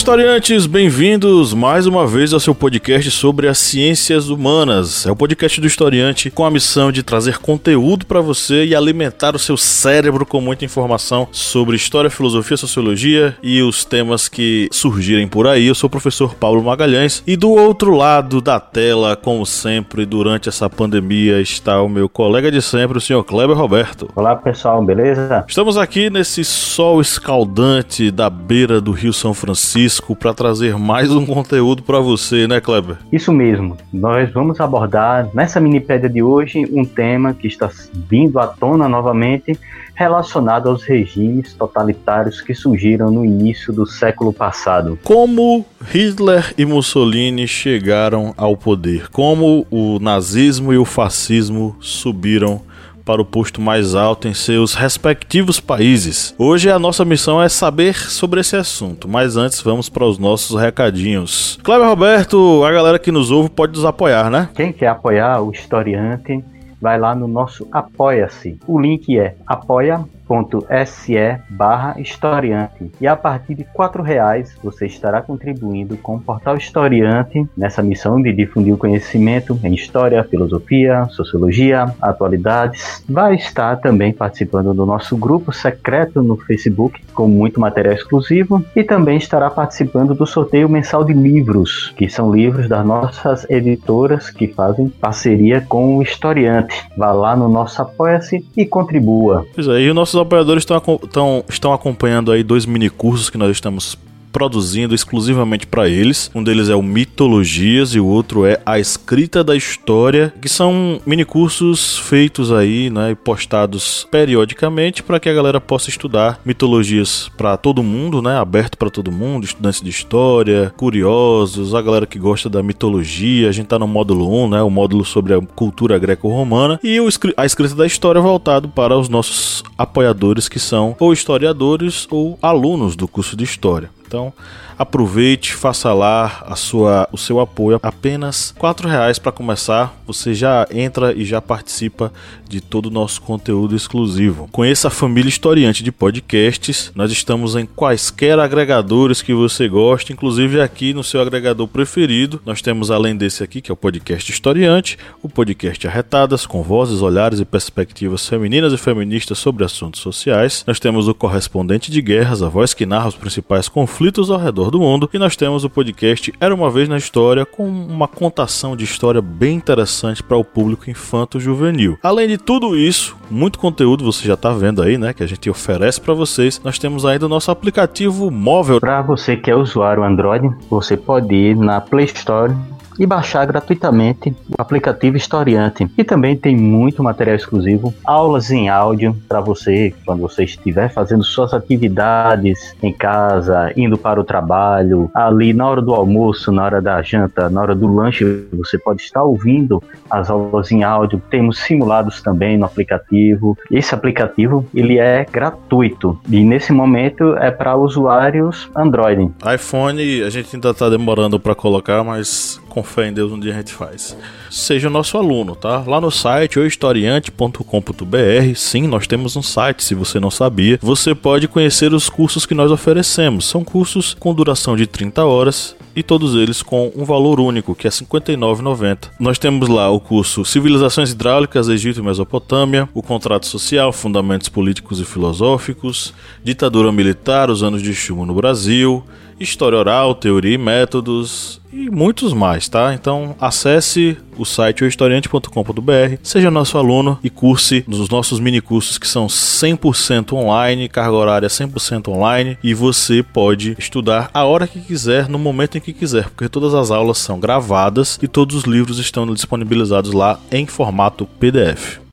[0.00, 0.64] Historiantes!
[0.64, 5.04] Bem-vindos mais uma vez ao seu podcast sobre as ciências humanas.
[5.04, 9.36] É o podcast do historiante com a missão de trazer conteúdo para você e alimentar
[9.36, 15.28] o seu cérebro com muita informação sobre história, filosofia, sociologia e os temas que surgirem
[15.28, 15.66] por aí.
[15.66, 20.48] Eu sou o professor Paulo Magalhães e do outro lado da tela, como sempre, durante
[20.48, 24.08] essa pandemia, está o meu colega de sempre, o senhor Kleber Roberto.
[24.16, 25.44] Olá, pessoal, beleza?
[25.46, 31.24] Estamos aqui nesse sol escaldante da beira do Rio São Francisco para trazer mais um
[31.24, 32.96] conteúdo para você, né, Kleber?
[33.10, 33.76] Isso mesmo.
[33.92, 37.70] Nós vamos abordar nessa minipédia de hoje um tema que está
[38.08, 39.58] vindo à tona novamente
[39.94, 44.98] relacionado aos regimes totalitários que surgiram no início do século passado.
[45.04, 49.10] Como Hitler e Mussolini chegaram ao poder?
[49.10, 52.62] Como o nazismo e o fascismo subiram
[53.04, 56.34] para o posto mais alto em seus respectivos países.
[56.38, 60.60] Hoje a nossa missão é saber sobre esse assunto, mas antes vamos para os nossos
[60.60, 61.58] recadinhos.
[61.62, 64.48] Cleber Roberto, a galera que nos ouve pode nos apoiar, né?
[64.54, 66.44] Quem quer apoiar o historiante,
[66.80, 68.58] vai lá no nosso Apoia-se.
[68.66, 75.20] O link é apoia apoia.se barra historiante e a partir de quatro reais você estará
[75.20, 81.92] contribuindo com o Portal Historiante nessa missão de difundir o conhecimento em história, filosofia, sociologia,
[82.00, 83.04] atualidades.
[83.08, 88.84] Vai estar também participando do nosso grupo secreto no Facebook com muito material exclusivo e
[88.84, 94.46] também estará participando do sorteio mensal de livros, que são livros das nossas editoras que
[94.46, 96.88] fazem parceria com o historiante.
[96.96, 99.46] Vá lá no nosso Apoia-se e contribua.
[99.54, 103.38] Pois é, e o nosso apoiadores estão, estão, estão acompanhando aí dois mini cursos que
[103.38, 103.96] nós estamos
[104.32, 106.30] produzindo exclusivamente para eles.
[106.34, 111.00] Um deles é o Mitologias e o outro é A Escrita da História, que são
[111.06, 117.30] mini cursos feitos aí, né, e postados periodicamente para que a galera possa estudar mitologias
[117.36, 122.18] para todo mundo, né, aberto para todo mundo, estudantes de história, curiosos, a galera que
[122.18, 123.48] gosta da mitologia.
[123.48, 127.08] A gente tá no módulo 1, né, o módulo sobre a cultura greco-romana e o,
[127.36, 132.96] a escrita da história voltado para os nossos apoiadores que são ou historiadores ou alunos
[132.96, 133.90] do curso de história.
[134.10, 134.32] Então,
[134.80, 137.78] aproveite, faça lá a sua, o seu apoio.
[137.82, 139.94] Apenas R$ reais para começar.
[140.06, 142.10] Você já entra e já participa
[142.48, 144.48] de todo o nosso conteúdo exclusivo.
[144.50, 146.90] Conheça a família historiante de podcasts.
[146.94, 152.40] Nós estamos em quaisquer agregadores que você goste, inclusive aqui no seu agregador preferido.
[152.46, 157.02] Nós temos além desse aqui, que é o podcast Historiante, o podcast Arretadas, com vozes,
[157.02, 160.64] olhares e perspectivas femininas e feministas sobre assuntos sociais.
[160.66, 164.69] Nós temos o Correspondente de Guerras, a voz que narra os principais conflitos ao redor
[164.70, 165.08] do mundo.
[165.12, 169.20] E nós temos o podcast Era uma Vez na História, com uma contação de história
[169.20, 171.98] bem interessante para o público infanto-juvenil.
[172.02, 175.12] Além de tudo isso, muito conteúdo você já está vendo aí, né?
[175.12, 176.60] Que a gente oferece para vocês.
[176.64, 178.80] Nós temos ainda o nosso aplicativo móvel.
[178.80, 182.54] Para você que é usuário Android, você pode ir na Play Store
[183.00, 185.90] e baixar gratuitamente o aplicativo Historiante.
[185.96, 191.24] E também tem muito material exclusivo, aulas em áudio para você quando você estiver fazendo
[191.24, 196.82] suas atividades em casa, indo para o trabalho, ali na hora do almoço, na hora
[196.82, 201.22] da janta, na hora do lanche, você pode estar ouvindo as aulas em áudio.
[201.30, 203.56] Temos simulados também no aplicativo.
[203.70, 209.30] Esse aplicativo ele é gratuito e nesse momento é para usuários Android.
[209.54, 213.52] iPhone a gente ainda está demorando para colocar, mas com fé em Deus um dia
[213.52, 214.16] a gente faz.
[214.50, 215.82] Seja nosso aluno, tá?
[215.86, 220.78] Lá no site ohistoriante.com.br, sim, nós temos um site, se você não sabia.
[220.82, 223.46] Você pode conhecer os cursos que nós oferecemos.
[223.46, 227.86] São cursos com duração de 30 horas e todos eles com um valor único, que
[227.86, 229.10] é R$ 59,90.
[229.18, 235.00] Nós temos lá o curso Civilizações Hidráulicas, Egito e Mesopotâmia, o Contrato Social, Fundamentos Políticos
[235.00, 239.04] e Filosóficos, Ditadura Militar, os anos de chumbo no Brasil,
[239.40, 242.92] História Oral, Teoria e Métodos, e muitos mais, tá?
[242.92, 249.08] Então acesse o site historiante.com.br, seja nosso aluno e curse nos nossos mini cursos que
[249.08, 255.28] são 100% online, carga horária 100% online e você pode estudar a hora que quiser,
[255.28, 258.98] no momento em que quiser, porque todas as aulas são gravadas e todos os livros
[258.98, 262.09] estão disponibilizados lá em formato PDF.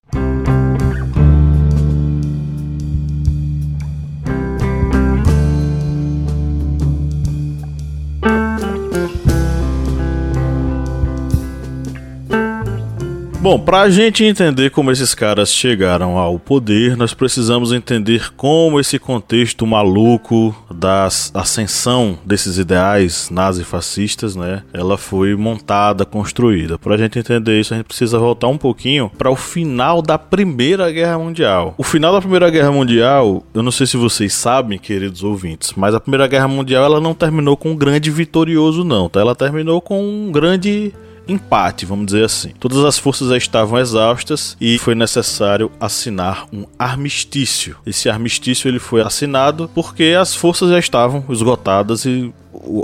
[13.47, 18.77] Bom, para a gente entender como esses caras chegaram ao poder, nós precisamos entender como
[18.77, 26.77] esse contexto maluco da ascensão desses ideais nazifascistas, né, ela foi montada, construída.
[26.77, 30.17] Para a gente entender isso, a gente precisa voltar um pouquinho para o final da
[30.17, 31.73] Primeira Guerra Mundial.
[31.77, 35.95] O final da Primeira Guerra Mundial, eu não sei se vocês sabem, queridos ouvintes, mas
[35.95, 39.21] a Primeira Guerra Mundial ela não terminou com um grande vitorioso não, tá?
[39.21, 40.93] Ela terminou com um grande
[41.27, 42.49] empate, vamos dizer assim.
[42.59, 47.77] Todas as forças já estavam exaustas e foi necessário assinar um armistício.
[47.85, 52.33] Esse armistício ele foi assinado porque as forças já estavam esgotadas e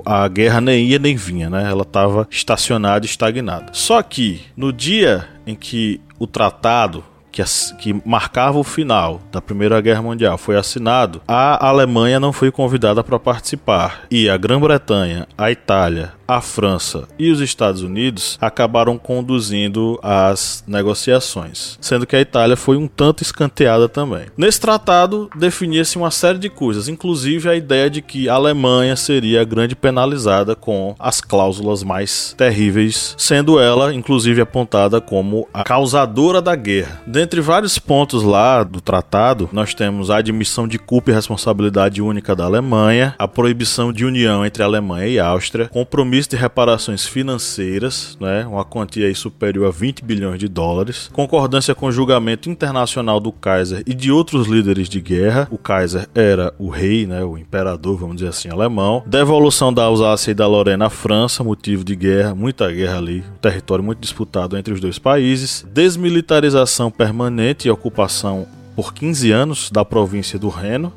[0.06, 1.70] a guerra nem ia nem vinha, né?
[1.70, 3.68] Ela estava estacionada, estagnada.
[3.74, 7.04] Só que no dia em que o tratado
[7.34, 7.44] que,
[7.80, 13.04] que, marcava o final da Primeira Guerra Mundial foi assinado, a Alemanha não foi convidada
[13.04, 20.00] para participar e a Grã-Bretanha, a Itália, a França e os Estados Unidos acabaram conduzindo
[20.02, 24.26] as negociações, sendo que a Itália foi um tanto escanteada também.
[24.38, 29.42] Nesse tratado definia-se uma série de coisas, inclusive a ideia de que a Alemanha seria
[29.42, 36.42] a grande penalizada com as cláusulas mais terríveis, sendo ela inclusive apontada como a causadora
[36.42, 37.02] da guerra.
[37.06, 42.36] Dentre vários pontos lá do tratado, nós temos a admissão de culpa e responsabilidade única
[42.36, 48.16] da Alemanha, a proibição de união entre Alemanha e Áustria, compromisso compromisso de reparações financeiras,
[48.22, 53.20] né, uma quantia aí superior a 20 bilhões de dólares, concordância com o julgamento internacional
[53.20, 55.48] do Kaiser e de outros líderes de guerra.
[55.50, 59.04] O Kaiser era o rei, né, o imperador, vamos dizer assim, alemão.
[59.08, 63.40] Devolução da Alsácia e da Lorena à França, motivo de guerra, muita guerra ali, um
[63.42, 65.66] território muito disputado entre os dois países.
[65.74, 68.46] Desmilitarização permanente e ocupação
[68.76, 70.92] por 15 anos da província do Reno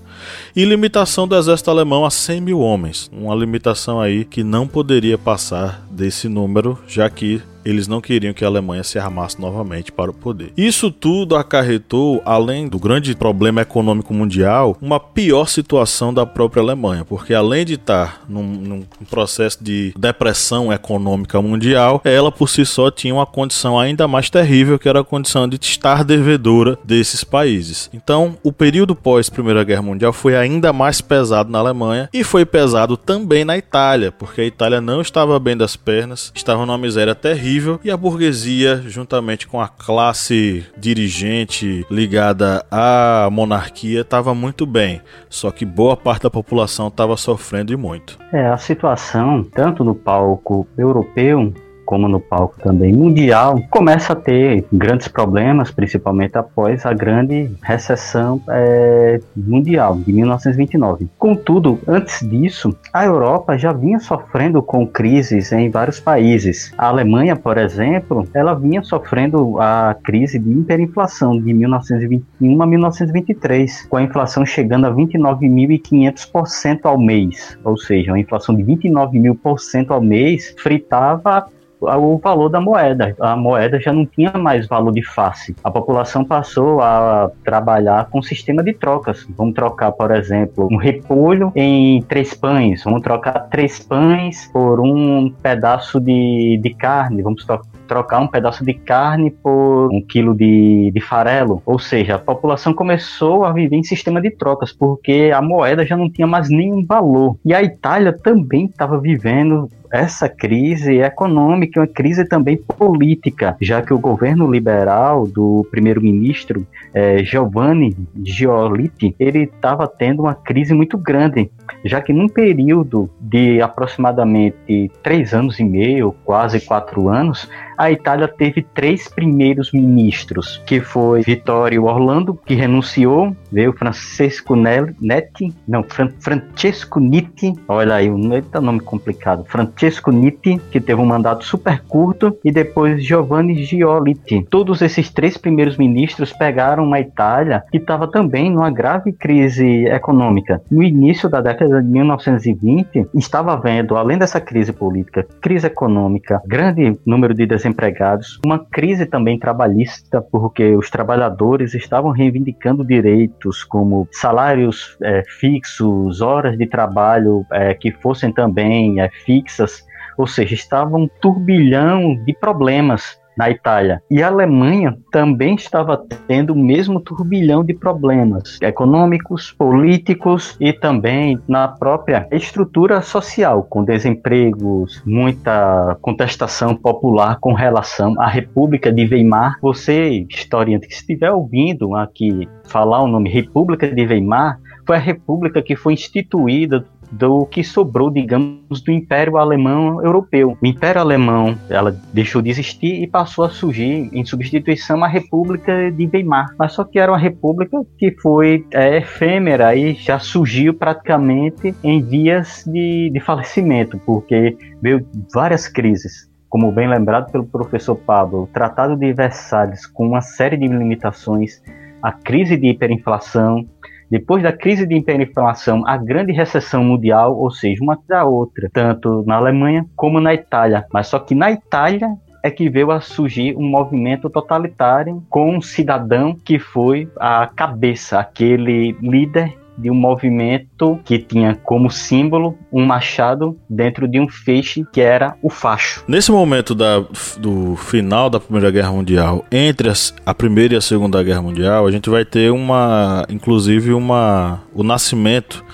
[0.54, 5.18] e limitação do exército alemão a 100 mil homens, uma limitação aí que não poderia
[5.18, 10.12] passar desse número, já que eles não queriam que a Alemanha se armasse novamente para
[10.12, 10.52] o poder.
[10.56, 17.04] Isso tudo acarretou, além do grande problema econômico mundial, uma pior situação da própria Alemanha,
[17.04, 22.88] porque além de estar num, num processo de depressão econômica mundial, ela por si só
[22.88, 27.90] tinha uma condição ainda mais terrível, que era a condição de estar devedora desses países.
[27.92, 32.46] Então, o período pós Primeira Guerra Mundial foi ainda mais pesado na Alemanha e foi
[32.46, 37.14] pesado também na Itália, porque a Itália não estava bem das pernas, estava numa miséria
[37.14, 45.00] terrível e a burguesia, juntamente com a classe dirigente ligada à monarquia, estava muito bem.
[45.28, 48.18] Só que boa parte da população estava sofrendo e muito.
[48.32, 51.52] É, a situação, tanto no palco europeu
[51.86, 58.42] como no palco também mundial, começa a ter grandes problemas, principalmente após a grande recessão
[58.48, 61.08] é, mundial de 1929.
[61.16, 66.72] Contudo, antes disso, a Europa já vinha sofrendo com crises em vários países.
[66.76, 73.86] A Alemanha, por exemplo, ela vinha sofrendo a crise de hiperinflação de 1921 a 1923,
[73.86, 79.34] com a inflação chegando a 29.500% ao mês, ou seja, uma inflação de 29 mil
[79.34, 81.46] por cento ao mês fritava
[81.80, 83.14] o valor da moeda.
[83.20, 85.54] A moeda já não tinha mais valor de face.
[85.62, 89.26] A população passou a trabalhar com sistema de trocas.
[89.36, 92.82] Vamos trocar, por exemplo, um repolho em três pães.
[92.84, 97.22] Vamos trocar três pães por um pedaço de, de carne.
[97.22, 97.46] Vamos
[97.86, 101.62] trocar um pedaço de carne por um quilo de, de farelo.
[101.64, 105.96] Ou seja, a população começou a viver em sistema de trocas, porque a moeda já
[105.96, 107.36] não tinha mais nenhum valor.
[107.44, 113.94] E a Itália também estava vivendo essa crise econômica, uma crise também política, já que
[113.94, 121.50] o governo liberal do primeiro-ministro eh, Giovanni Giolitti, ele estava tendo uma crise muito grande,
[121.84, 128.26] já que num período de aproximadamente três anos e meio, quase quatro anos, a Itália
[128.26, 136.10] teve três primeiros ministros, que foi Vittorio Orlando, que renunciou, veio Francesco Netti, não, Fran
[136.18, 138.18] Francesco Nitti, olha aí, um
[138.62, 144.46] nome complicado, Francesco Nitti, que teve um mandato super curto, e depois Giovanni Giolitti.
[144.48, 150.62] Todos esses três primeiros ministros pegaram uma Itália que estava também numa grave crise econômica.
[150.70, 156.98] No início da década de 1920, estava vendo, além dessa crise política, crise econômica, grande
[157.04, 164.96] número de desempregados, uma crise também trabalhista, porque os trabalhadores estavam reivindicando direitos como salários
[165.02, 169.75] é, fixos, horas de trabalho é, que fossem também é, fixas,
[170.16, 174.02] ou seja, estava um turbilhão de problemas na Itália.
[174.10, 181.38] E a Alemanha também estava tendo o mesmo turbilhão de problemas econômicos, políticos e também
[181.46, 189.58] na própria estrutura social, com desempregos, muita contestação popular com relação à República de Weimar.
[189.60, 195.60] Você, historiante que estiver ouvindo aqui falar o nome República de Weimar, foi a república
[195.60, 200.56] que foi instituída do que sobrou, digamos, do Império Alemão Europeu.
[200.60, 205.90] O Império Alemão, ela deixou de existir e passou a surgir em substituição a República
[205.90, 206.54] de Weimar.
[206.58, 212.02] Mas só que era uma república que foi é, efêmera e já surgiu praticamente em
[212.02, 218.46] vias de, de falecimento, porque veio várias crises como bem lembrado pelo professor Pablo, o
[218.46, 221.60] Tratado de Versalhes, com uma série de limitações,
[222.02, 223.66] a crise de hiperinflação,
[224.10, 229.24] depois da crise de hiperinflação, a grande recessão mundial, ou seja, uma da outra, tanto
[229.26, 230.86] na Alemanha como na Itália.
[230.92, 235.60] Mas só que na Itália é que veio a surgir um movimento totalitário com um
[235.60, 242.84] cidadão que foi a cabeça, aquele líder de um movimento que tinha como símbolo um
[242.84, 246.04] machado dentro de um feixe que era o facho.
[246.08, 247.04] Nesse momento da,
[247.38, 251.86] do final da Primeira Guerra Mundial, entre as, a Primeira e a Segunda Guerra Mundial,
[251.86, 255.64] a gente vai ter uma, inclusive uma, o nascimento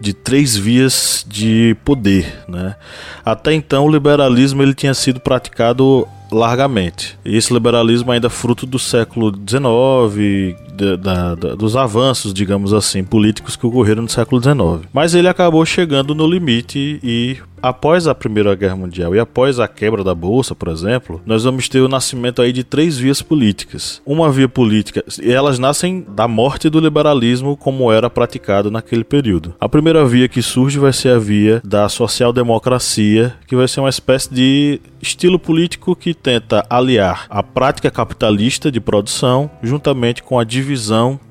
[0.00, 2.74] de três vias de poder, né?
[3.24, 7.16] Até então o liberalismo ele tinha sido praticado largamente.
[7.24, 13.04] E esse liberalismo ainda é fruto do século XIX, da, da, dos avanços, digamos assim,
[13.04, 14.88] políticos que ocorreram no século XIX.
[14.92, 19.68] Mas ele acabou chegando no limite e após a Primeira Guerra Mundial e após a
[19.68, 24.02] quebra da bolsa, por exemplo, nós vamos ter o nascimento aí de três vias políticas.
[24.04, 29.54] Uma via política, e elas nascem da morte do liberalismo como era praticado naquele período.
[29.60, 33.88] A primeira via que surge vai ser a via da social-democracia, que vai ser uma
[33.88, 40.44] espécie de estilo político que tenta aliar a prática capitalista de produção juntamente com a
[40.44, 40.61] divisão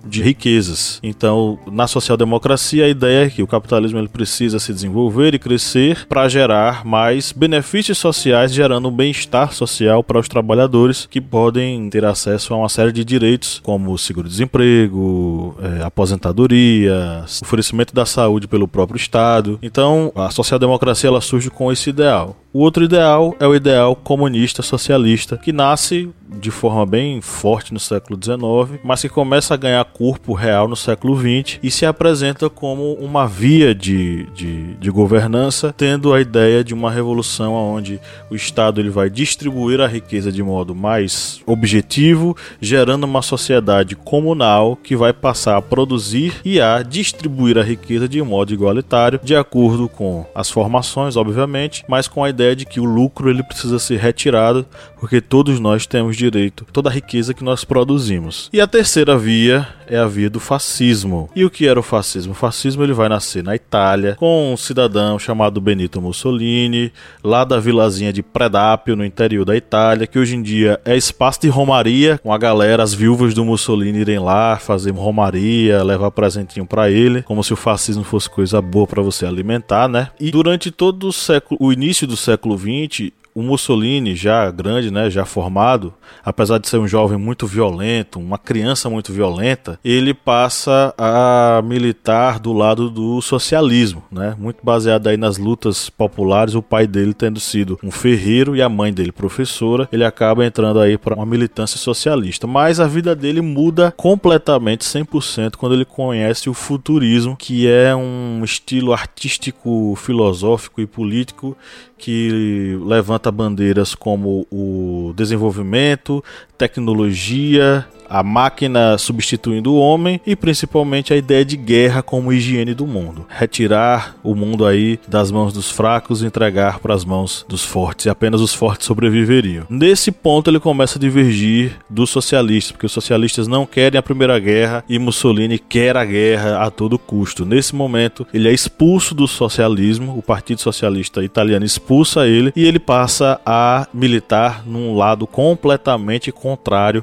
[0.06, 1.00] de riquezas.
[1.04, 6.06] Então, na social-democracia, a ideia é que o capitalismo ele precisa se desenvolver e crescer
[6.08, 12.06] para gerar mais benefícios sociais, gerando um bem-estar social para os trabalhadores que podem ter
[12.06, 18.98] acesso a uma série de direitos, como seguro-desemprego, é, aposentadoria, oferecimento da saúde pelo próprio
[18.98, 19.60] Estado.
[19.62, 22.36] Então, a social-democracia ela surge com esse ideal.
[22.54, 27.80] O outro ideal é o ideal comunista socialista, que nasce de forma bem forte no
[27.80, 32.50] século XIX, mas que começa a ganhar corpo real no século XX e se apresenta
[32.50, 38.36] como uma via de, de, de governança, tendo a ideia de uma revolução onde o
[38.36, 44.96] Estado ele vai distribuir a riqueza de modo mais objetivo, gerando uma sociedade comunal que
[44.96, 50.26] vai passar a produzir e a distribuir a riqueza de modo igualitário, de acordo com
[50.34, 54.66] as formações, obviamente, mas com a ideia de que o lucro ele precisa ser retirado,
[55.00, 58.50] porque todos nós temos direito toda a riqueza que nós produzimos.
[58.52, 61.30] E a terceira via é a via do fascismo.
[61.36, 62.32] E o que era o fascismo?
[62.32, 66.92] O fascismo ele vai nascer na Itália com um cidadão chamado Benito Mussolini,
[67.24, 71.42] lá da vilazinha de Predápio, no interior da Itália, que hoje em dia é espaço
[71.42, 76.66] de romaria, com a galera, as viúvas do Mussolini irem lá fazer romaria, levar presentinho
[76.66, 80.10] para ele, como se o fascismo fosse coisa boa para você alimentar, né?
[80.20, 84.92] E durante todo o século, o início do século século XX, o Mussolini, já grande,
[84.92, 90.14] né, já formado, apesar de ser um jovem muito violento, uma criança muito violenta, ele
[90.14, 96.62] passa a militar do lado do socialismo, né, muito baseado aí nas lutas populares, o
[96.62, 100.98] pai dele tendo sido um ferreiro e a mãe dele professora, ele acaba entrando aí
[100.98, 106.54] para uma militância socialista, mas a vida dele muda completamente 100% quando ele conhece o
[106.54, 111.56] futurismo, que é um estilo artístico, filosófico e político
[112.02, 116.24] que levanta bandeiras como o desenvolvimento,
[116.62, 122.86] tecnologia, a máquina substituindo o homem e principalmente a ideia de guerra como higiene do
[122.86, 123.26] mundo.
[123.30, 128.06] Retirar o mundo aí das mãos dos fracos e entregar para as mãos dos fortes,
[128.06, 129.66] e apenas os fortes sobreviveriam.
[129.70, 134.38] Nesse ponto ele começa a divergir dos socialistas, porque os socialistas não querem a primeira
[134.38, 137.46] guerra e Mussolini quer a guerra a todo custo.
[137.46, 142.80] Nesse momento ele é expulso do socialismo, o Partido Socialista Italiano expulsa ele e ele
[142.80, 146.51] passa a militar num lado completamente contrário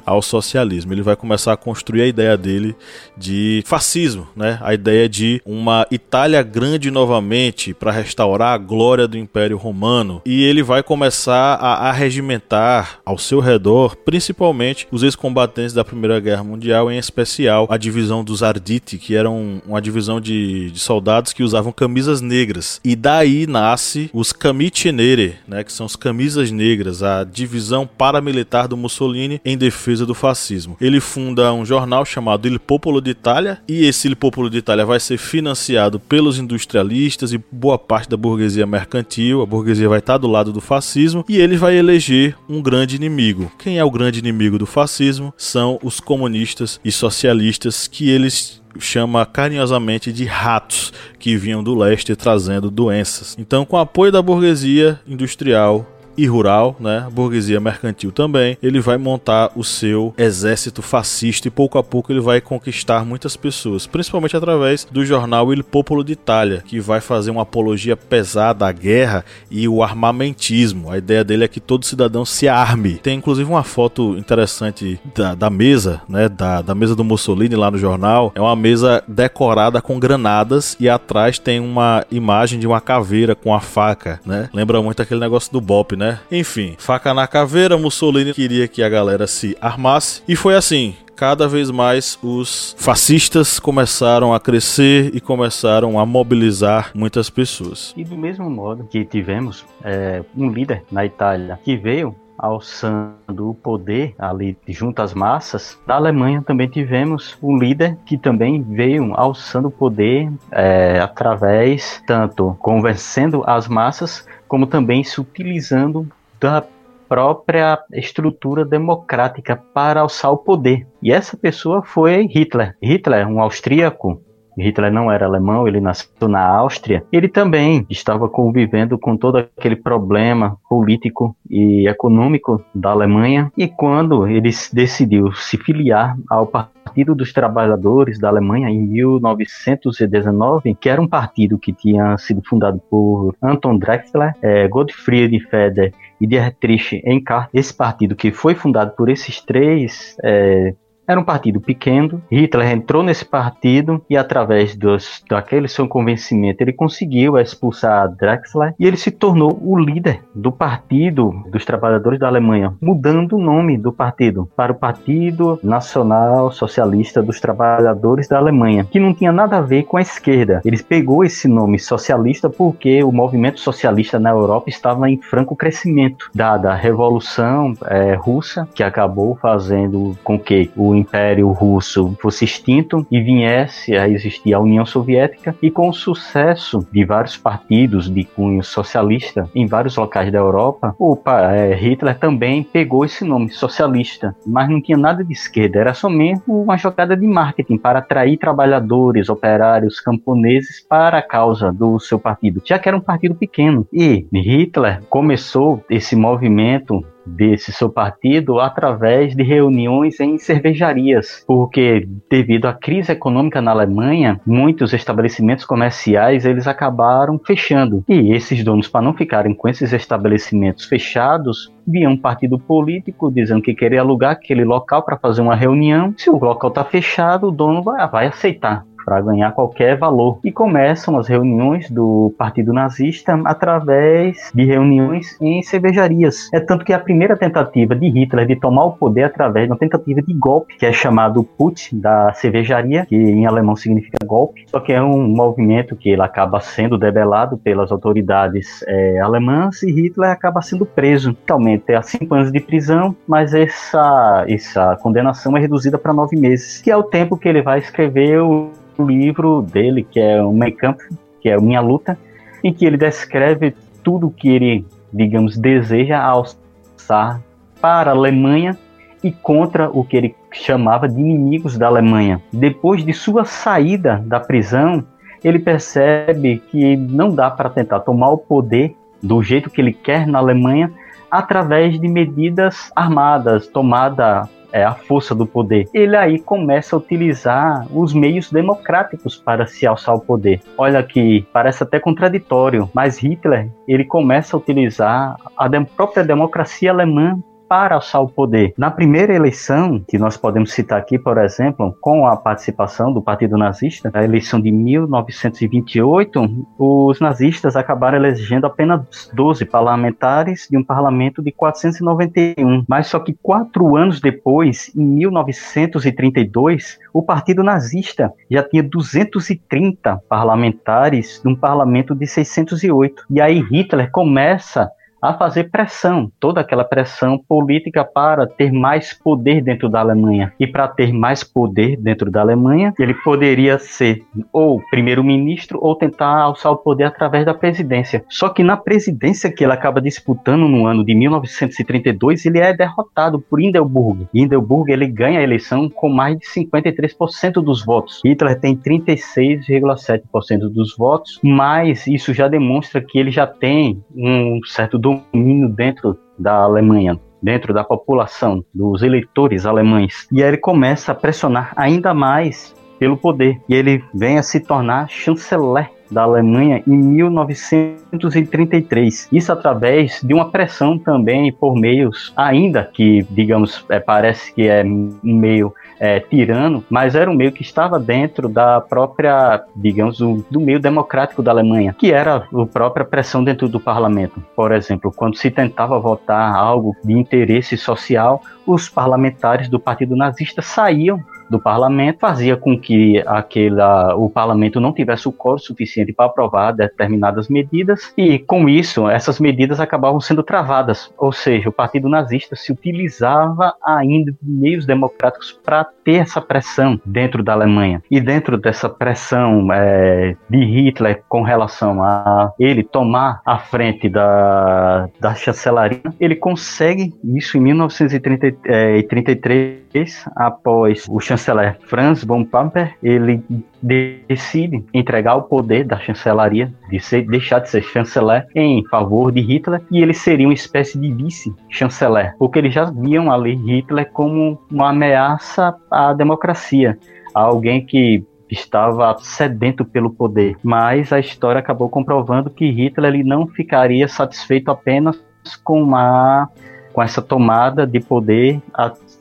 [0.05, 0.93] ao socialismo.
[0.93, 2.75] Ele vai começar a construir a ideia dele
[3.17, 4.59] de fascismo, né?
[4.61, 10.21] A ideia de uma Itália grande novamente para restaurar a glória do Império Romano.
[10.25, 16.43] E ele vai começar a arregimentar ao seu redor, principalmente os ex-combatentes da Primeira Guerra
[16.43, 21.43] Mundial, em especial a divisão dos Arditi, que eram uma divisão de, de soldados que
[21.43, 22.79] usavam camisas negras.
[22.83, 28.77] E daí nasce os Camitinere, né, que são os camisas negras, a divisão paramilitar do
[28.77, 30.77] Mussolini em defesa do fascismo.
[30.79, 35.17] Ele funda um jornal chamado Il Popolo d'Italia e esse Il Popolo d'Italia vai ser
[35.17, 39.41] financiado pelos industrialistas e boa parte da burguesia mercantil.
[39.41, 43.51] A burguesia vai estar do lado do fascismo e ele vai eleger um grande inimigo.
[43.57, 45.33] Quem é o grande inimigo do fascismo?
[45.37, 52.15] São os comunistas e socialistas que eles chama carinhosamente de ratos que vinham do leste
[52.15, 53.35] trazendo doenças.
[53.39, 55.87] Então, com o apoio da burguesia industrial,
[56.19, 61.77] e rural, né, burguesia mercantil também, ele vai montar o seu exército fascista e pouco
[61.77, 66.79] a pouco ele vai conquistar muitas pessoas, principalmente através do jornal Il Popolo d'Italia, que
[66.79, 70.91] vai fazer uma apologia pesada à guerra e o armamentismo.
[70.91, 72.95] A ideia dele é que todo cidadão se arme.
[72.95, 77.71] Tem inclusive uma foto interessante da, da mesa, né, da, da mesa do Mussolini lá
[77.71, 78.33] no jornal.
[78.35, 83.53] É uma mesa decorada com granadas e atrás tem uma imagem de uma caveira com
[83.53, 84.49] a faca, né?
[84.53, 86.08] Lembra muito aquele negócio do Bop, né?
[86.31, 91.49] Enfim, faca na caveira, Mussolini queria que a galera se armasse e foi assim cada
[91.49, 97.93] vez mais os fascistas começaram a crescer e começaram a mobilizar muitas pessoas.
[97.97, 103.53] E do mesmo modo que tivemos é, um líder na Itália que veio alçando o
[103.53, 109.67] poder ali junto às massas, na Alemanha também tivemos um líder que também veio alçando
[109.67, 116.05] o poder é, através, tanto convencendo as massas, como também se utilizando
[116.41, 116.65] da
[117.07, 120.85] própria estrutura democrática para alçar o poder.
[121.01, 122.75] E essa pessoa foi Hitler.
[122.83, 124.21] Hitler, um austríaco,
[124.61, 127.03] Hitler não era alemão, ele nasceu na Áustria.
[127.11, 133.51] Ele também estava convivendo com todo aquele problema político e econômico da Alemanha.
[133.57, 140.89] E quando ele decidiu se filiar ao Partido dos Trabalhadores da Alemanha em 1919, que
[140.89, 147.01] era um partido que tinha sido fundado por Anton Drexler, é, Gottfried Feder e Dietrich
[147.05, 150.73] Eckart, esse partido que foi fundado por esses três é,
[151.09, 152.21] era um partido pequeno.
[152.31, 158.85] Hitler entrou nesse partido e, através dos, daquele seu convencimento, ele conseguiu expulsar Drexler e
[158.85, 163.91] ele se tornou o líder do Partido dos Trabalhadores da Alemanha, mudando o nome do
[163.91, 169.61] partido para o Partido Nacional Socialista dos Trabalhadores da Alemanha, que não tinha nada a
[169.61, 170.61] ver com a esquerda.
[170.63, 176.29] Ele pegou esse nome socialista porque o movimento socialista na Europa estava em franco crescimento,
[176.35, 183.05] dada a Revolução é, Russa, que acabou fazendo com que o Império Russo fosse extinto
[183.09, 188.23] e viesse a existir a União Soviética, e com o sucesso de vários partidos de
[188.23, 191.17] cunho socialista em vários locais da Europa, o
[191.51, 196.43] é, Hitler também pegou esse nome, socialista, mas não tinha nada de esquerda, era somente
[196.47, 202.61] uma jogada de marketing para atrair trabalhadores, operários, camponeses para a causa do seu partido,
[202.65, 203.87] já que era um partido pequeno.
[203.93, 212.65] E Hitler começou esse movimento desse seu partido através de reuniões em cervejarias, porque devido
[212.65, 218.03] à crise econômica na Alemanha, muitos estabelecimentos comerciais eles acabaram fechando.
[218.07, 223.61] E esses donos, para não ficarem com esses estabelecimentos fechados, vinha um partido político dizendo
[223.61, 226.13] que queria alugar aquele local para fazer uma reunião.
[226.17, 230.37] Se o local está fechado, o dono vai, vai aceitar para ganhar qualquer valor.
[230.43, 236.47] E começam as reuniões do Partido Nazista através de reuniões em cervejarias.
[236.53, 239.79] É tanto que a primeira tentativa de Hitler de tomar o poder através de uma
[239.79, 244.79] tentativa de golpe, que é chamado Put da cervejaria, que em alemão significa golpe, só
[244.79, 250.29] que é um movimento que ele acaba sendo debelado pelas autoridades é, alemãs e Hitler
[250.29, 251.33] acaba sendo preso.
[251.33, 256.79] Totalmente a cinco anos de prisão, mas essa, essa condenação é reduzida para nove meses,
[256.79, 258.69] que é o tempo que ele vai escrever o
[259.05, 261.03] livro dele, que é o Mein Kampf,
[261.41, 262.17] que é Minha Luta,
[262.63, 267.41] em que ele descreve tudo que ele, digamos, deseja alçar
[267.81, 268.77] para a Alemanha
[269.23, 272.41] e contra o que ele chamava de inimigos da Alemanha.
[272.51, 275.03] Depois de sua saída da prisão,
[275.43, 280.27] ele percebe que não dá para tentar tomar o poder do jeito que ele quer
[280.27, 280.91] na Alemanha
[281.29, 285.87] através de medidas armadas, tomada é, a força do poder.
[285.93, 290.61] Ele aí começa a utilizar os meios democráticos para se alçar o poder.
[290.77, 297.39] Olha que parece até contraditório, mas Hitler ele começa a utilizar a própria democracia alemã
[297.69, 298.73] para alçar o poder.
[298.75, 303.55] Na primeira eleição, que nós podemos citar aqui, por exemplo, com a participação do Partido
[303.55, 311.43] Nazista, a eleição de 1928, os nazistas acabaram elegendo apenas 12 parlamentares de um parlamento
[311.43, 312.83] de 491.
[312.87, 321.39] Mas só que quatro anos depois, em 1932, o Partido Nazista já tinha 230 parlamentares
[321.43, 323.25] de um parlamento de 608.
[323.29, 324.89] E aí Hitler começa
[325.21, 330.53] a fazer pressão, toda aquela pressão política para ter mais poder dentro da Alemanha.
[330.59, 336.41] E para ter mais poder dentro da Alemanha, ele poderia ser ou primeiro-ministro ou tentar
[336.41, 338.23] alçar o poder através da presidência.
[338.29, 343.39] Só que na presidência que ele acaba disputando no ano de 1932, ele é derrotado
[343.39, 344.27] por Hindenburg.
[344.33, 348.21] Hindenburg ele ganha a eleição com mais de 53% dos votos.
[348.23, 354.97] Hitler tem 36,7% dos votos, mas isso já demonstra que ele já tem um certo
[355.33, 360.27] domínio dentro da Alemanha, dentro da população, dos eleitores alemães.
[360.31, 363.59] E aí ele começa a pressionar ainda mais pelo poder.
[363.67, 369.29] E ele vem a se tornar chanceler da Alemanha em 1933.
[369.31, 374.83] Isso através de uma pressão também por meios, ainda que, digamos, é, parece que é
[374.83, 380.45] um meio é, tirano, mas era um meio que estava dentro da própria, digamos, do,
[380.49, 384.41] do, meio democrático da Alemanha, que era a própria pressão dentro do parlamento.
[384.55, 390.61] Por exemplo, quando se tentava votar algo de interesse social, os parlamentares do Partido Nazista
[390.61, 396.27] saíam do parlamento fazia com que aquela, o parlamento não tivesse o coro suficiente para
[396.27, 402.07] aprovar determinadas medidas e com isso essas medidas acabavam sendo travadas, ou seja, o partido
[402.07, 408.01] nazista se utilizava ainda de meios democráticos para ter essa pressão dentro da Alemanha.
[408.09, 415.09] E dentro dessa pressão é, de Hitler com relação a ele tomar a frente da,
[415.19, 421.38] da chancelaria, ele consegue isso em 1933 após o chanceler
[421.85, 423.41] Franz von Papen, ele
[423.81, 429.41] decide entregar o poder da chancelaria, de ser, deixar de ser chanceler em favor de
[429.41, 434.59] Hitler, e ele seria uma espécie de vice-chanceler, porque eles já viam ali Hitler como
[434.71, 436.97] uma ameaça à democracia,
[437.33, 440.57] alguém que estava sedento pelo poder.
[440.63, 445.23] Mas a história acabou comprovando que Hitler ele não ficaria satisfeito apenas
[445.63, 446.49] com uma
[446.91, 448.59] com essa tomada de poder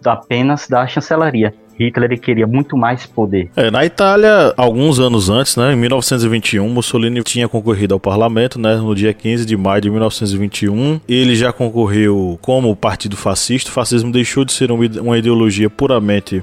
[0.05, 1.55] apenas da chancelaria.
[1.79, 3.51] Hitler queria muito mais poder.
[3.57, 8.77] É, na Itália, alguns anos antes, né, em 1921, Mussolini tinha concorrido ao parlamento, né,
[8.77, 11.01] no dia 15 de maio de 1921.
[11.09, 13.71] Ele já concorreu como partido fascista.
[13.71, 16.43] O fascismo deixou de ser uma ideologia puramente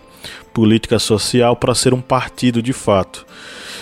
[0.54, 3.26] política social para ser um partido de fato.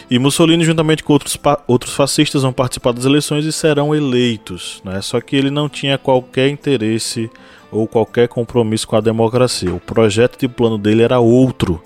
[0.10, 1.38] E Mussolini, juntamente com outros,
[1.68, 4.82] outros fascistas, vão participar das eleições e serão eleitos.
[4.84, 5.02] Né?
[5.02, 7.30] Só que ele não tinha qualquer interesse
[7.74, 9.74] ou qualquer compromisso com a democracia.
[9.74, 11.82] O projeto de plano dele era outro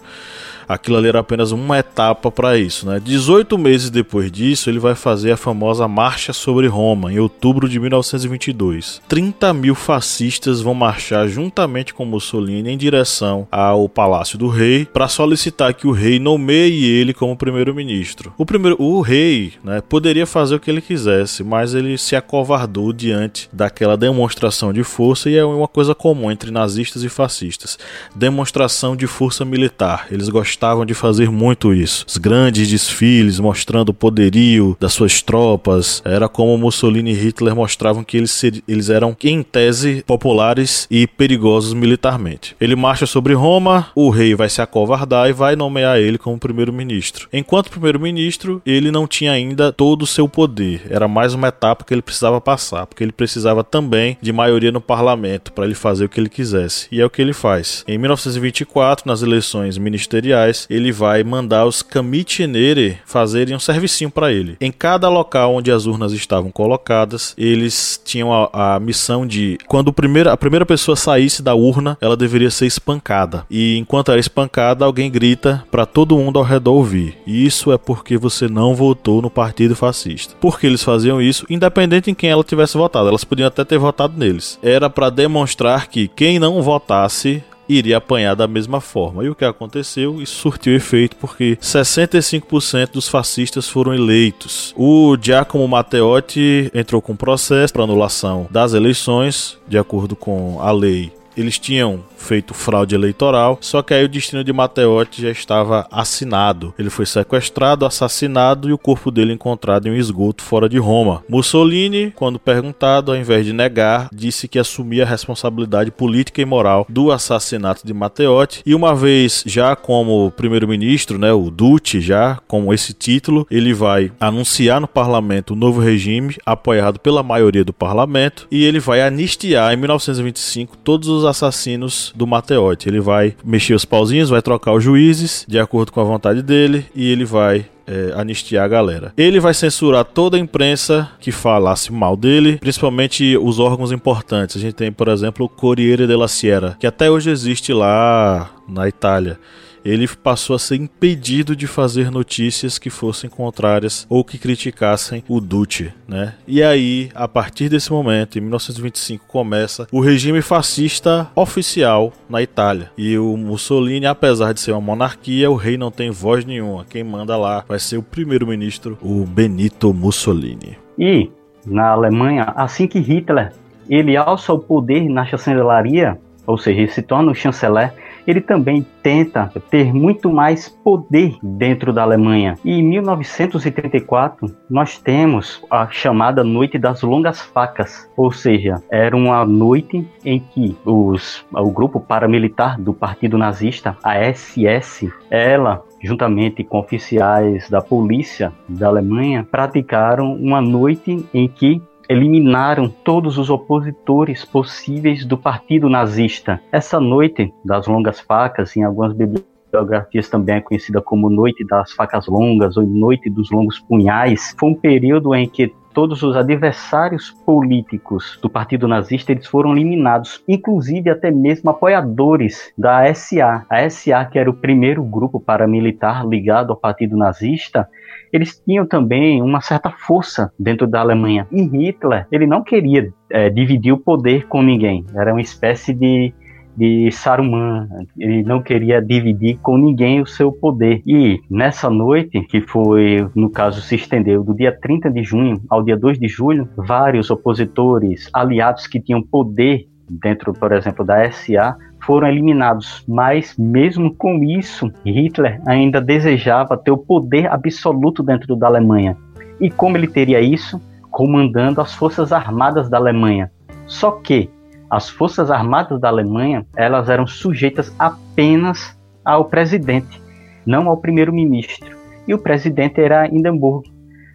[0.67, 2.85] aquilo ali era apenas uma etapa para isso.
[2.87, 2.99] Né?
[2.99, 7.79] 18 meses depois disso, ele vai fazer a famosa Marcha sobre Roma, em outubro de
[7.79, 9.01] 1922.
[9.07, 15.07] 30 mil fascistas vão marchar juntamente com Mussolini em direção ao Palácio do Rei para
[15.07, 18.33] solicitar que o rei nomeie ele como primeiro-ministro.
[18.37, 22.91] O, primeiro, o rei né, poderia fazer o que ele quisesse, mas ele se acovardou
[22.91, 27.77] diante daquela demonstração de força e é uma coisa comum entre nazistas e fascistas.
[28.15, 30.07] Demonstração de força militar.
[30.11, 32.03] Eles gostavam gostavam de fazer muito isso.
[32.07, 36.01] Os grandes desfiles mostrando o poderio das suas tropas.
[36.03, 41.73] Era como Mussolini e Hitler mostravam que eles, eles eram, em tese, populares e perigosos
[41.73, 42.55] militarmente.
[42.59, 47.29] Ele marcha sobre Roma, o rei vai se acovardar e vai nomear ele como primeiro-ministro.
[47.31, 50.87] Enquanto primeiro-ministro, ele não tinha ainda todo o seu poder.
[50.89, 54.81] Era mais uma etapa que ele precisava passar, porque ele precisava também de maioria no
[54.81, 56.87] parlamento para ele fazer o que ele quisesse.
[56.91, 57.83] E é o que ele faz.
[57.87, 64.57] Em 1924, nas eleições ministeriais, ele vai mandar os Kamitinere fazerem um servicinho para ele.
[64.61, 69.91] Em cada local onde as urnas estavam colocadas, eles tinham a, a missão de quando
[69.91, 73.45] primeiro, a primeira pessoa saísse da urna, ela deveria ser espancada.
[73.49, 77.17] E enquanto era espancada, alguém grita para todo mundo ao redor ouvir.
[77.25, 80.35] Isso é porque você não votou no partido fascista.
[80.39, 83.09] Porque eles faziam isso, independente em quem ela tivesse votado.
[83.09, 84.59] Elas podiam até ter votado neles.
[84.61, 89.23] Era para demonstrar que quem não votasse iria apanhar da mesma forma.
[89.23, 90.21] E o que aconteceu?
[90.21, 94.73] Isso surtiu efeito porque 65% dos fascistas foram eleitos.
[94.75, 101.11] O Giacomo Matteotti entrou com processo para anulação das eleições, de acordo com a lei
[101.37, 106.73] eles tinham feito fraude eleitoral, só que aí o destino de Matteotti já estava assinado.
[106.77, 111.23] Ele foi sequestrado, assassinado e o corpo dele encontrado em um esgoto fora de Roma.
[111.29, 116.85] Mussolini, quando perguntado, ao invés de negar, disse que assumia a responsabilidade política e moral
[116.89, 122.73] do assassinato de Matteotti e uma vez já como primeiro-ministro, né, o Duce já com
[122.73, 128.47] esse título, ele vai anunciar no parlamento o novo regime apoiado pela maioria do parlamento
[128.49, 132.89] e ele vai anistiar em 1925 todos os assassinos do Matteotti.
[132.89, 136.85] Ele vai mexer os pauzinhos, vai trocar os juízes de acordo com a vontade dele
[136.95, 139.13] e ele vai é, anistiar a galera.
[139.17, 144.57] Ele vai censurar toda a imprensa que falasse mal dele, principalmente os órgãos importantes.
[144.57, 148.87] A gente tem, por exemplo, o Corriere della Sierra, que até hoje existe lá na
[148.87, 149.39] Itália
[149.89, 155.39] ele passou a ser impedido de fazer notícias que fossem contrárias ou que criticassem o
[155.39, 156.33] Duce, né?
[156.47, 162.91] E aí, a partir desse momento, em 1925, começa o regime fascista oficial na Itália.
[162.97, 166.85] E o Mussolini, apesar de ser uma monarquia, o rei não tem voz nenhuma.
[166.89, 170.77] Quem manda lá vai ser o primeiro-ministro, o Benito Mussolini.
[170.97, 171.29] E
[171.65, 173.53] na Alemanha, assim que Hitler
[173.89, 177.93] ele alça o poder na chancelaria, ou seja, ele se torna o chanceler,
[178.27, 182.55] ele também tenta ter muito mais poder dentro da Alemanha.
[182.63, 189.45] E em 1934, nós temos a chamada Noite das Longas Facas, ou seja, era uma
[189.45, 196.79] noite em que os, o grupo paramilitar do Partido Nazista, a SS, ela juntamente com
[196.79, 205.25] oficiais da polícia da Alemanha, praticaram uma noite em que eliminaram todos os opositores possíveis
[205.25, 206.61] do partido nazista.
[206.71, 212.27] Essa noite das longas facas, em algumas bibliografias também é conhecida como Noite das Facas
[212.27, 218.37] Longas ou Noite dos Longos Punhais, foi um período em que todos os adversários políticos
[218.39, 223.65] do Partido Nazista eles foram eliminados, inclusive até mesmo apoiadores da SA.
[223.67, 227.89] A SA, que era o primeiro grupo paramilitar ligado ao Partido Nazista,
[228.31, 231.47] eles tinham também uma certa força dentro da Alemanha.
[231.51, 235.05] E Hitler, ele não queria é, dividir o poder com ninguém.
[235.15, 236.33] Era uma espécie de
[236.77, 237.89] de Saruman.
[238.15, 241.01] Ele não queria dividir com ninguém o seu poder.
[241.05, 245.83] E nessa noite, que foi, no caso, se estendeu do dia 30 de junho ao
[245.83, 251.75] dia 2 de julho, vários opositores, aliados que tinham poder dentro, por exemplo, da SA,
[252.05, 253.03] foram eliminados.
[253.07, 259.17] Mas, mesmo com isso, Hitler ainda desejava ter o poder absoluto dentro da Alemanha.
[259.59, 260.81] E como ele teria isso?
[261.09, 263.51] Comandando as forças armadas da Alemanha.
[263.85, 264.49] Só que
[264.89, 270.21] as forças armadas da Alemanha elas eram sujeitas apenas ao presidente,
[270.65, 271.97] não ao primeiro-ministro.
[272.27, 273.91] E o presidente era Hindenburg.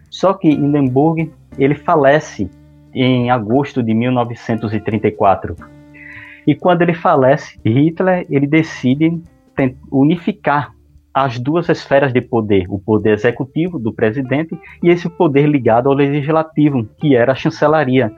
[0.09, 2.49] Só que Hindenburg ele falece
[2.93, 5.55] em agosto de 1934
[6.45, 9.21] e quando ele falece, Hitler ele decide
[9.91, 10.73] unificar
[11.13, 15.95] as duas esferas de poder, o poder executivo do presidente e esse poder ligado ao
[15.95, 18.11] legislativo, que era a chancelaria.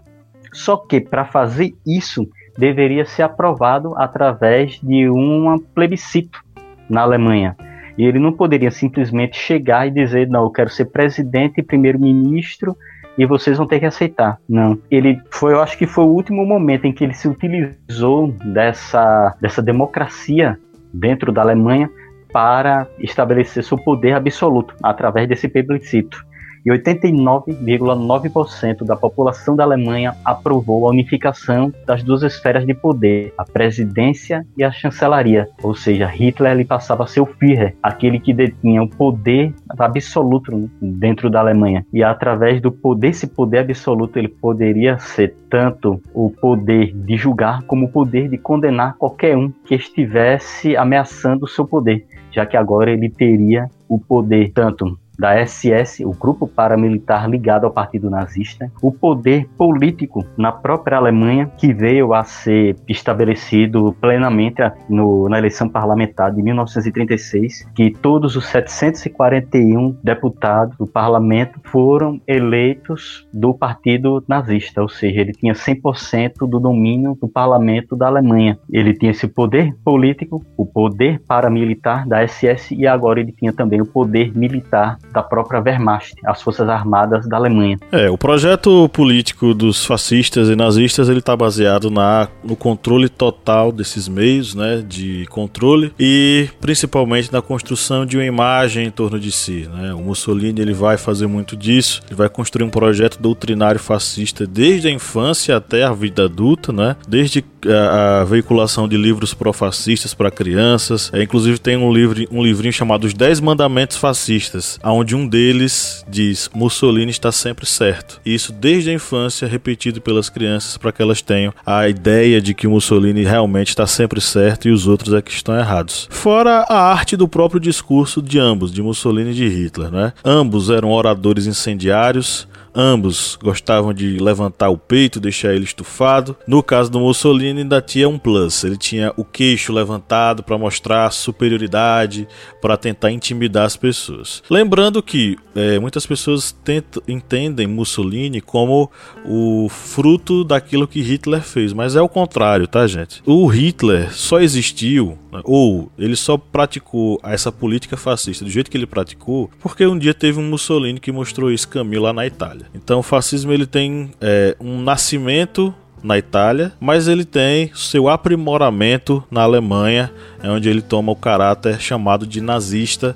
[0.54, 6.42] Só que para fazer isso deveria ser aprovado através de um plebiscito
[6.90, 7.56] na Alemanha.
[7.98, 12.78] E ele não poderia simplesmente chegar e dizer: não, eu quero ser presidente e primeiro-ministro
[13.18, 14.40] e vocês vão ter que aceitar.
[14.48, 14.78] Não.
[14.90, 19.36] Ele foi, eu acho que foi o último momento em que ele se utilizou dessa,
[19.42, 20.60] dessa democracia
[20.94, 21.90] dentro da Alemanha
[22.32, 26.26] para estabelecer seu poder absoluto através desse plebiscito
[26.66, 33.46] e 89,9% da população da Alemanha aprovou a unificação das duas esferas de poder, a
[33.46, 35.48] presidência e a chancelaria.
[35.62, 40.68] Ou seja, Hitler ele passava a ser o Führer, aquele que detinha o poder absoluto
[40.82, 41.86] dentro da Alemanha.
[41.94, 47.62] E através do poder, esse poder absoluto, ele poderia ser tanto o poder de julgar
[47.64, 52.58] como o poder de condenar qualquer um que estivesse ameaçando o seu poder, já que
[52.58, 58.72] agora ele teria o poder tanto da SS, o grupo paramilitar ligado ao Partido Nazista,
[58.82, 65.68] o poder político na própria Alemanha, que veio a ser estabelecido plenamente no, na eleição
[65.68, 74.82] parlamentar de 1936, que todos os 741 deputados do parlamento foram eleitos do Partido Nazista,
[74.82, 78.58] ou seja, ele tinha 100% do domínio do parlamento da Alemanha.
[78.72, 83.82] Ele tinha esse poder político, o poder paramilitar da SS e agora ele tinha também
[83.82, 87.80] o poder militar da própria Wehrmacht, as forças armadas da Alemanha.
[87.92, 93.72] É, o projeto político dos fascistas e nazistas ele está baseado na, no controle total
[93.72, 99.32] desses meios, né, de controle e principalmente na construção de uma imagem em torno de
[99.32, 99.94] si, né?
[99.94, 104.88] O Mussolini ele vai fazer muito disso, ele vai construir um projeto doutrinário fascista desde
[104.88, 106.96] a infância até a vida adulta, né?
[107.08, 112.44] Desde a, a veiculação de livros pró-fascistas para crianças, é, inclusive tem um livro, um
[112.44, 118.22] livrinho chamado Os Dez Mandamentos Fascistas, onde um deles diz Mussolini está sempre certo.
[118.26, 122.68] Isso desde a infância repetido pelas crianças para que elas tenham a ideia de que
[122.68, 126.08] Mussolini realmente está sempre certo e os outros é que estão errados.
[126.10, 130.14] Fora a arte do próprio discurso de ambos, de Mussolini e de Hitler, né?
[130.24, 136.36] Ambos eram oradores incendiários, Ambos gostavam de levantar o peito, deixar ele estufado.
[136.46, 138.64] No caso do Mussolini, ainda tinha um plus.
[138.64, 142.28] Ele tinha o queixo levantado para mostrar superioridade,
[142.62, 144.44] para tentar intimidar as pessoas.
[144.50, 148.92] Lembrando que é, muitas pessoas tentam, entendem Mussolini como
[149.24, 153.24] o fruto daquilo que Hitler fez, mas é o contrário, tá, gente?
[153.26, 158.86] O Hitler só existiu, ou ele só praticou essa política fascista do jeito que ele
[158.86, 162.65] praticou, porque um dia teve um Mussolini que mostrou esse caminho lá na Itália.
[162.74, 165.74] Então o fascismo ele tem é, um nascimento
[166.04, 171.80] na Itália, mas ele tem seu aprimoramento na Alemanha, é onde ele toma o caráter
[171.82, 173.16] chamado de nazista,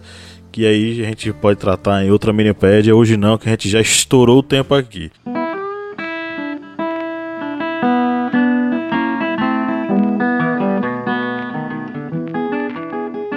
[0.51, 3.79] que aí a gente pode tratar em outra minipédia, hoje não, que a gente já
[3.79, 5.12] estourou o tempo aqui.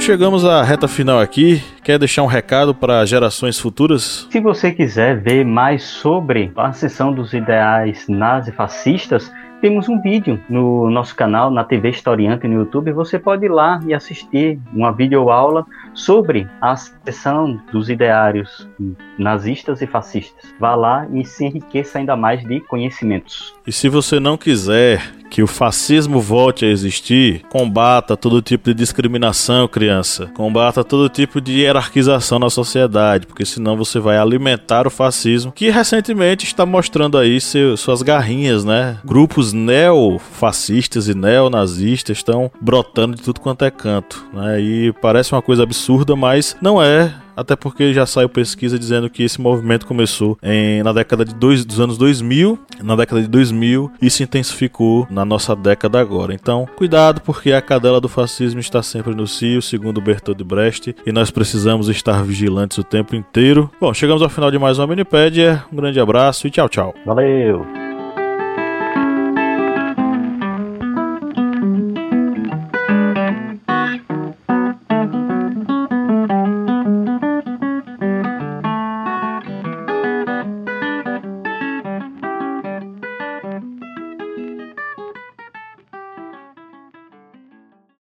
[0.03, 1.63] Chegamos à reta final aqui.
[1.85, 4.27] Quer deixar um recado para gerações futuras?
[4.33, 10.91] Se você quiser ver mais sobre a sessão dos ideais nazifascistas, temos um vídeo no
[10.91, 12.91] nosso canal, na TV Historiante no YouTube.
[12.91, 18.69] Você pode ir lá e assistir uma videoaula sobre a seção dos ideários
[19.17, 20.53] nazistas e fascistas.
[20.59, 23.55] Vá lá e se enriqueça ainda mais de conhecimentos.
[23.65, 25.01] E se você não quiser
[25.33, 30.27] que o fascismo volte a existir, combata todo tipo de discriminação, criança.
[30.35, 35.71] Combata todo tipo de hierarquização na sociedade, porque senão você vai alimentar o fascismo, que
[35.71, 38.99] recentemente está mostrando aí seu, suas garrinhas, né?
[39.03, 44.61] Grupos neofascistas e neonazistas estão brotando de tudo quanto é canto, né?
[44.61, 49.23] E parece uma coisa absurda, mas não é até porque já saiu pesquisa dizendo que
[49.23, 53.91] esse movimento começou em, na década de dois, dos anos 2000, na década de 2000
[54.01, 56.35] e se intensificou na nossa década agora.
[56.35, 61.13] Então, cuidado porque a cadela do fascismo está sempre no cio, segundo Bertold Brecht, e
[61.13, 63.71] nós precisamos estar vigilantes o tempo inteiro.
[63.81, 65.65] Bom, chegamos ao final de mais uma Minipédia.
[65.73, 66.95] Um grande abraço e tchau, tchau.
[67.05, 67.82] Valeu!